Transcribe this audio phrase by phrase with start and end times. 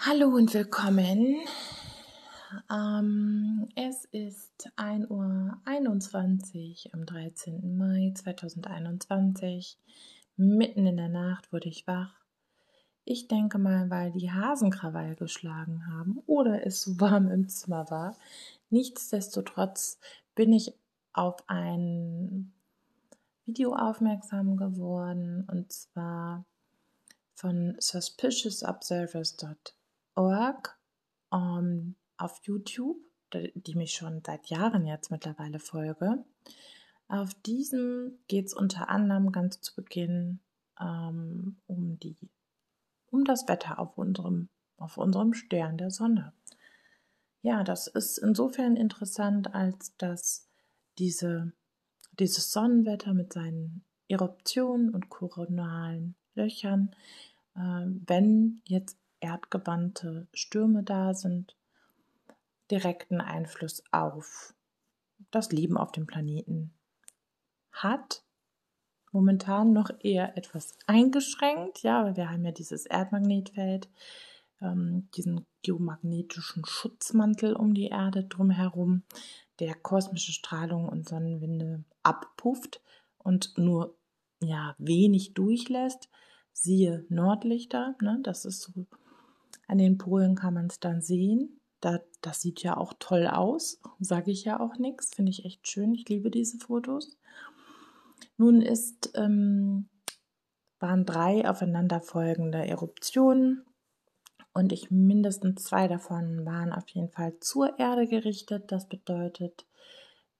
[0.00, 1.40] Hallo und willkommen.
[2.70, 7.76] Ähm, es ist 1.21 Uhr am 13.
[7.76, 9.76] Mai 2021.
[10.36, 12.14] Mitten in der Nacht wurde ich wach.
[13.04, 17.90] Ich denke mal, weil die Hasen Krawall geschlagen haben oder es so warm im Zimmer
[17.90, 18.16] war.
[18.70, 19.98] Nichtsdestotrotz
[20.36, 20.74] bin ich
[21.12, 22.52] auf ein
[23.46, 26.44] Video aufmerksam geworden und zwar
[27.34, 29.77] von suspiciousobservers.com
[30.18, 30.78] org
[31.32, 32.98] ähm, auf YouTube,
[33.32, 36.24] die mich schon seit Jahren jetzt mittlerweile folge.
[37.06, 40.40] Auf diesem geht es unter anderem ganz zu Beginn
[40.80, 42.16] ähm, um die
[43.10, 46.32] um das Wetter auf unserem auf unserem Stern der Sonne.
[47.42, 50.48] Ja, das ist insofern interessant, als dass
[50.98, 51.52] diese
[52.18, 56.94] dieses Sonnenwetter mit seinen Eruptionen und koronalen Löchern,
[57.54, 61.56] äh, wenn jetzt erdgewandte Stürme da sind,
[62.70, 64.54] direkten Einfluss auf
[65.30, 66.72] das Leben auf dem Planeten
[67.72, 68.22] hat.
[69.10, 73.88] Momentan noch eher etwas eingeschränkt, ja, weil wir haben ja dieses Erdmagnetfeld,
[74.60, 79.02] ähm, diesen geomagnetischen Schutzmantel um die Erde drumherum,
[79.60, 82.82] der kosmische Strahlung und Sonnenwinde abpufft
[83.18, 83.96] und nur
[84.40, 86.08] ja wenig durchlässt.
[86.52, 88.86] Siehe Nordlichter, ne, das ist so
[89.68, 91.60] an den Polen kann man es dann sehen.
[91.80, 95.14] Da, das sieht ja auch toll aus, sage ich ja auch nichts.
[95.14, 95.94] Finde ich echt schön.
[95.94, 97.16] Ich liebe diese Fotos.
[98.36, 99.88] Nun ist, ähm,
[100.80, 103.64] waren drei aufeinanderfolgende Eruptionen
[104.52, 108.72] und ich mindestens zwei davon waren auf jeden Fall zur Erde gerichtet.
[108.72, 109.66] Das bedeutet,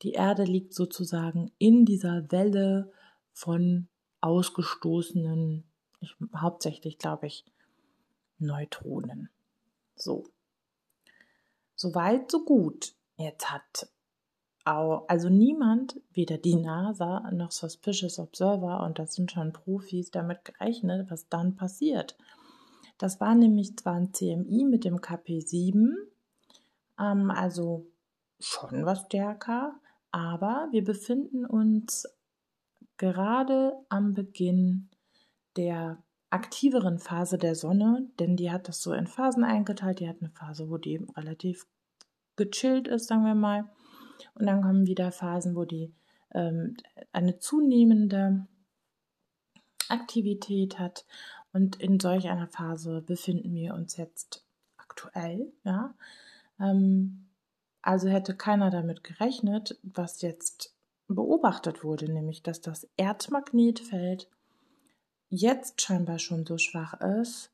[0.02, 2.90] die Erde liegt sozusagen in dieser Welle
[3.32, 3.88] von
[4.20, 5.64] ausgestoßenen,
[6.00, 7.44] ich, hauptsächlich glaube ich,
[8.38, 9.28] Neutronen.
[9.96, 10.24] So.
[11.74, 12.94] Soweit, so gut.
[13.16, 13.88] Jetzt hat
[14.64, 21.10] also niemand, weder die NASA noch Suspicious Observer, und das sind schon Profis, damit gerechnet,
[21.10, 22.18] was dann passiert.
[22.98, 25.94] Das war nämlich zwar ein CMI mit dem KP7,
[26.98, 27.86] ähm, also
[28.40, 29.74] schon was stärker,
[30.10, 32.06] aber wir befinden uns
[32.98, 34.88] gerade am Beginn
[35.56, 40.00] der aktiveren Phase der Sonne, denn die hat das so in Phasen eingeteilt.
[40.00, 41.66] Die hat eine Phase, wo die relativ
[42.36, 43.68] gechillt ist, sagen wir mal.
[44.34, 45.92] Und dann kommen wieder Phasen, wo die
[46.32, 46.76] ähm,
[47.12, 48.46] eine zunehmende
[49.88, 51.06] Aktivität hat.
[51.52, 54.44] Und in solch einer Phase befinden wir uns jetzt
[54.76, 55.52] aktuell.
[55.64, 55.94] Ja?
[56.60, 57.26] Ähm,
[57.80, 60.74] also hätte keiner damit gerechnet, was jetzt
[61.08, 64.28] beobachtet wurde, nämlich dass das Erdmagnetfeld
[65.28, 67.52] jetzt scheinbar schon so schwach ist,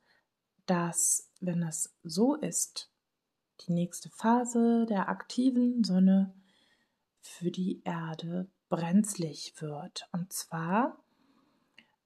[0.66, 2.90] dass, wenn es so ist,
[3.66, 6.34] die nächste Phase der aktiven Sonne
[7.20, 10.08] für die Erde brenzlig wird.
[10.12, 10.98] Und zwar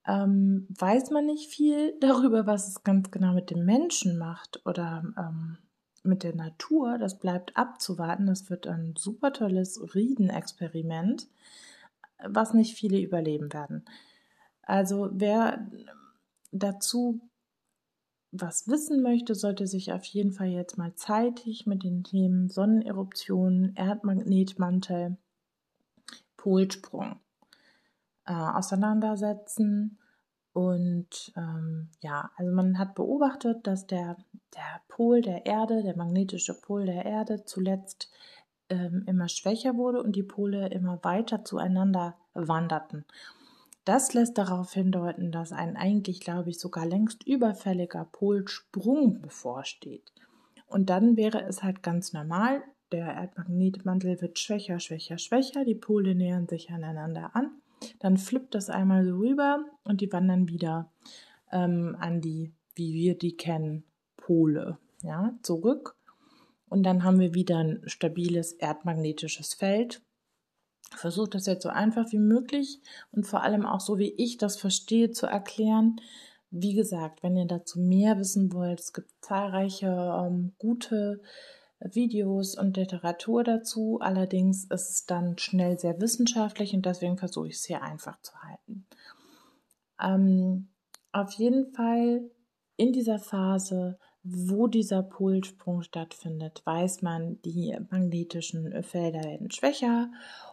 [0.06, 5.04] ähm, weiß man nicht viel darüber, was es ganz genau mit dem Menschen macht oder
[5.16, 5.58] ähm,
[6.02, 6.98] mit der Natur.
[6.98, 8.26] Das bleibt abzuwarten.
[8.26, 11.28] Das wird ein super tolles Riedenexperiment,
[12.24, 13.84] was nicht viele überleben werden.
[14.68, 15.66] Also wer
[16.52, 17.20] dazu
[18.30, 23.72] was wissen möchte, sollte sich auf jeden Fall jetzt mal zeitig mit den Themen Sonneneruption,
[23.74, 25.16] Erdmagnetmantel,
[26.36, 27.16] Polsprung
[28.26, 29.98] äh, auseinandersetzen.
[30.52, 34.18] Und ähm, ja, also man hat beobachtet, dass der,
[34.54, 38.10] der Pol der Erde, der magnetische Pol der Erde zuletzt
[38.68, 43.06] ähm, immer schwächer wurde und die Pole immer weiter zueinander wanderten.
[43.88, 50.12] Das lässt darauf hindeuten, dass ein eigentlich, glaube ich, sogar längst überfälliger Polsprung bevorsteht.
[50.66, 52.62] Und dann wäre es halt ganz normal,
[52.92, 57.62] der Erdmagnetmantel wird schwächer, schwächer, schwächer, die Pole nähern sich aneinander an,
[57.98, 60.92] dann flippt das einmal so rüber und die wandern wieder
[61.50, 63.84] ähm, an die, wie wir die kennen,
[64.18, 65.96] Pole, ja, zurück.
[66.68, 70.02] Und dann haben wir wieder ein stabiles erdmagnetisches Feld
[70.96, 72.80] versuche das jetzt so einfach wie möglich
[73.12, 76.00] und vor allem auch so, wie ich das verstehe, zu erklären.
[76.50, 81.20] Wie gesagt, wenn ihr dazu mehr wissen wollt, es gibt zahlreiche ähm, gute
[81.80, 83.98] Videos und Literatur dazu.
[84.00, 88.32] Allerdings ist es dann schnell sehr wissenschaftlich und deswegen versuche ich es hier einfach zu
[88.42, 88.86] halten.
[90.00, 90.68] Ähm,
[91.12, 92.30] auf jeden Fall
[92.76, 93.98] in dieser Phase,
[94.30, 100.10] wo dieser Polsprung stattfindet, weiß man, die magnetischen Felder werden schwächer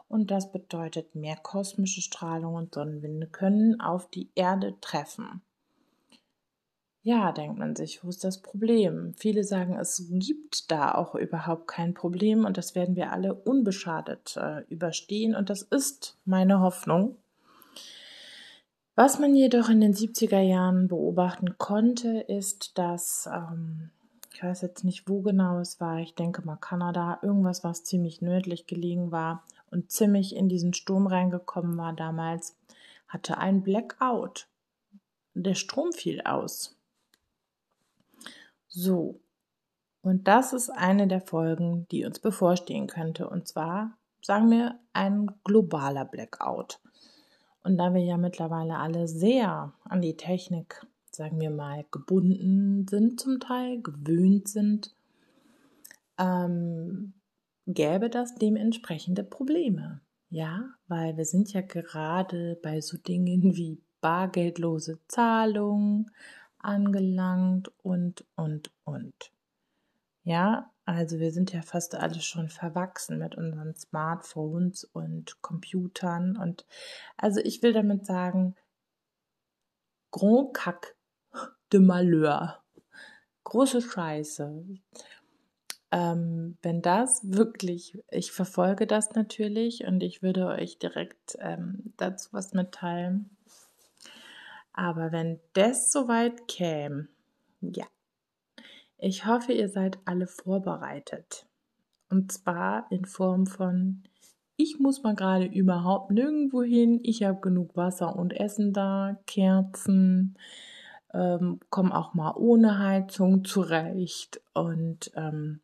[0.07, 5.41] und das bedeutet, mehr kosmische Strahlung und Sonnenwinde können auf die Erde treffen.
[7.01, 9.13] ja, denkt man sich, wo ist das Problem?
[9.15, 14.35] Viele sagen, es gibt da auch überhaupt kein Problem und das werden wir alle unbeschadet
[14.37, 17.17] äh, überstehen und das ist meine Hoffnung.
[18.95, 23.91] Was man jedoch in den 70er Jahren beobachten konnte, ist, dass, ähm,
[24.33, 28.21] ich weiß jetzt nicht, wo genau es war, ich denke mal Kanada, irgendwas, was ziemlich
[28.21, 32.55] nördlich gelegen war und ziemlich in diesen Sturm reingekommen war damals,
[33.09, 34.47] hatte ein Blackout.
[35.33, 36.77] Der Strom fiel aus.
[38.69, 39.19] So,
[40.01, 43.27] und das ist eine der Folgen, die uns bevorstehen könnte.
[43.27, 46.79] Und zwar, sagen wir, ein globaler Blackout.
[47.65, 53.19] Und da wir ja mittlerweile alle sehr an die Technik, sagen wir mal, gebunden sind
[53.19, 54.95] zum Teil, gewöhnt sind,
[56.19, 57.13] ähm,
[57.65, 60.01] gäbe das dementsprechende Probleme.
[60.29, 66.11] Ja, weil wir sind ja gerade bei so Dingen wie bargeldlose Zahlung,
[66.59, 69.31] angelangt und, und, und.
[70.23, 76.65] Ja, also wir sind ja fast alle schon verwachsen mit unseren Smartphones und Computern und
[77.17, 78.55] also ich will damit sagen,
[80.11, 80.95] Grand Cac
[81.73, 82.63] de Malheur.
[83.43, 84.65] Große Scheiße.
[85.91, 92.29] Ähm, wenn das wirklich, ich verfolge das natürlich und ich würde euch direkt ähm, dazu
[92.31, 93.29] was mitteilen.
[94.73, 97.07] Aber wenn das soweit käme,
[97.61, 97.85] ja,
[98.97, 101.45] ich hoffe, ihr seid alle vorbereitet.
[102.09, 104.03] Und zwar in Form von,
[104.57, 110.37] ich muss mal gerade überhaupt nirgendwo hin, ich habe genug Wasser und Essen da, Kerzen,
[111.13, 115.61] ähm, komme auch mal ohne Heizung zurecht und ähm,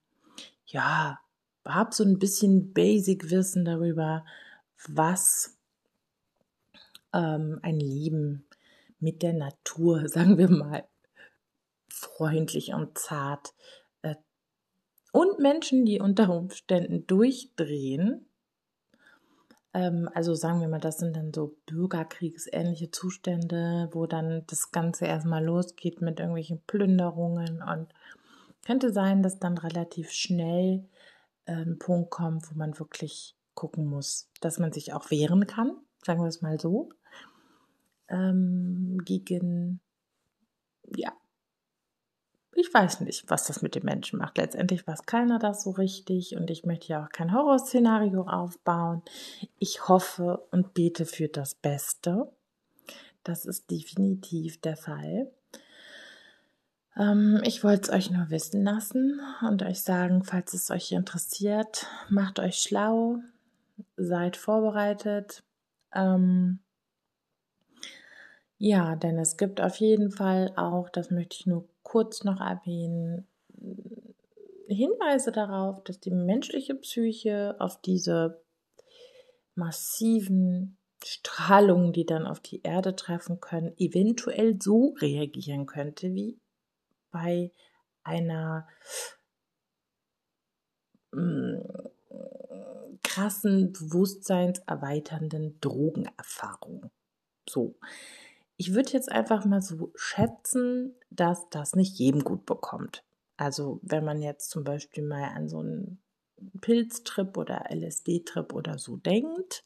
[0.66, 1.19] ja,
[1.66, 4.25] habe so ein bisschen Basic-Wissen darüber,
[4.88, 5.57] was
[7.13, 8.45] ähm, ein Leben
[9.00, 10.83] mit der Natur, sagen wir mal,
[11.92, 13.54] freundlich und zart.
[14.02, 14.16] Äh,
[15.12, 18.26] und Menschen, die unter Umständen durchdrehen,
[19.74, 25.06] ähm, also sagen wir mal, das sind dann so bürgerkriegsähnliche Zustände, wo dann das Ganze
[25.06, 27.94] erstmal losgeht mit irgendwelchen Plünderungen und
[28.66, 30.88] könnte sein, dass dann relativ schnell
[31.46, 35.78] ein ähm, Punkt kommt, wo man wirklich gucken muss, dass man sich auch wehren kann,
[36.04, 36.90] sagen wir es mal so
[38.12, 39.80] ähm, gegen,
[40.96, 41.14] ja,
[42.53, 44.38] ich weiß nicht, was das mit den Menschen macht.
[44.38, 49.01] Letztendlich weiß keiner das so richtig und ich möchte ja auch kein Horrorszenario aufbauen.
[49.57, 52.31] Ich hoffe und bete für das Beste.
[53.24, 55.31] Das ist definitiv der Fall.
[56.98, 61.88] Ähm, ich wollte es euch nur wissen lassen und euch sagen, falls es euch interessiert,
[62.09, 63.19] macht euch schlau,
[63.95, 65.44] seid vorbereitet.
[65.94, 66.59] Ähm,
[68.57, 73.28] ja, denn es gibt auf jeden Fall auch, das möchte ich nur kurz noch erwähnen,
[74.68, 78.42] Hinweise darauf, dass die menschliche Psyche auf diese
[79.56, 86.39] massiven Strahlungen, die dann auf die Erde treffen können, eventuell so reagieren könnte wie
[87.12, 87.51] bei
[88.04, 88.68] einer
[91.12, 91.57] mm,
[93.04, 96.89] krassen, bewusstseinserweiternden Drogenerfahrung.
[97.50, 97.75] So.
[98.62, 103.04] Ich würde jetzt einfach mal so schätzen, dass das nicht jedem gut bekommt.
[103.35, 106.00] Also wenn man jetzt zum Beispiel mal an so einen
[106.62, 109.64] Pilztrip oder LSD-Trip oder so denkt,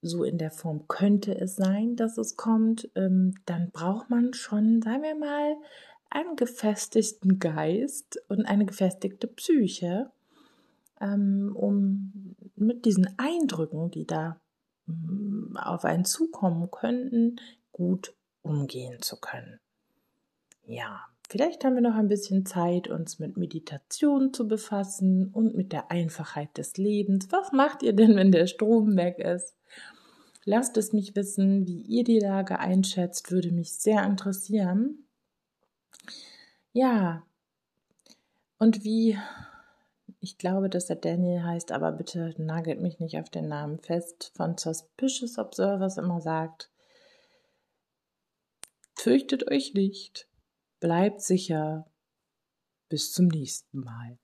[0.00, 4.80] so in der Form könnte es sein, dass es kommt, ähm, dann braucht man schon,
[4.80, 5.56] sagen wir mal,
[6.08, 10.10] einen gefestigten Geist und eine gefestigte Psyche,
[10.98, 14.40] ähm, um mit diesen Eindrücken, die da
[14.86, 17.38] mm, auf einen zukommen könnten,
[17.76, 19.60] gut umgehen zu können.
[20.64, 25.72] Ja, vielleicht haben wir noch ein bisschen Zeit, uns mit Meditation zu befassen und mit
[25.72, 27.28] der Einfachheit des Lebens.
[27.30, 29.54] Was macht ihr denn, wenn der Strom weg ist?
[30.46, 35.04] Lasst es mich wissen, wie ihr die Lage einschätzt, würde mich sehr interessieren.
[36.72, 37.26] Ja,
[38.58, 39.18] und wie,
[40.20, 44.32] ich glaube, dass er Daniel heißt, aber bitte nagelt mich nicht auf den Namen fest,
[44.34, 46.70] von Suspicious Observers immer sagt,
[49.06, 50.28] Fürchtet euch nicht,
[50.80, 51.88] bleibt sicher.
[52.88, 54.18] Bis zum nächsten Mal.